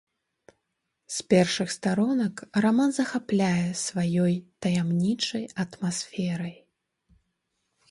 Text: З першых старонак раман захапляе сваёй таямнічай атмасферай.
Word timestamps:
З 1.15 1.27
першых 1.33 1.67
старонак 1.77 2.41
раман 2.65 2.89
захапляе 2.99 3.67
сваёй 3.85 4.35
таямнічай 4.67 5.43
атмасферай. 5.67 6.55